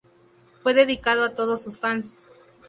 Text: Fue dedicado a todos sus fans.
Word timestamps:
Fue 0.63 0.73
dedicado 0.73 1.23
a 1.23 1.35
todos 1.35 1.61
sus 1.61 1.77
fans. 1.77 2.17